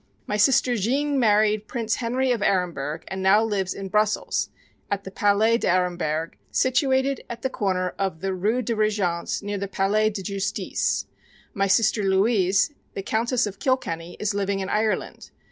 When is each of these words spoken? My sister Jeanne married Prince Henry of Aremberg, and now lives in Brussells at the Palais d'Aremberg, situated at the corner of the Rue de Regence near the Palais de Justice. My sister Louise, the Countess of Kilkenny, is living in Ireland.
My 0.25 0.35
sister 0.35 0.75
Jeanne 0.75 1.19
married 1.19 1.67
Prince 1.67 1.97
Henry 1.97 2.31
of 2.31 2.41
Aremberg, 2.41 3.03
and 3.07 3.21
now 3.21 3.43
lives 3.43 3.71
in 3.75 3.87
Brussells 3.87 4.49
at 4.89 5.03
the 5.03 5.11
Palais 5.11 5.59
d'Aremberg, 5.59 6.39
situated 6.49 7.23
at 7.29 7.43
the 7.43 7.51
corner 7.51 7.93
of 7.99 8.21
the 8.21 8.33
Rue 8.33 8.63
de 8.63 8.75
Regence 8.75 9.43
near 9.43 9.59
the 9.59 9.67
Palais 9.67 10.09
de 10.09 10.23
Justice. 10.23 11.05
My 11.53 11.67
sister 11.67 12.01
Louise, 12.01 12.71
the 12.95 13.03
Countess 13.03 13.45
of 13.45 13.59
Kilkenny, 13.59 14.17
is 14.19 14.33
living 14.33 14.57
in 14.59 14.69
Ireland. 14.69 15.29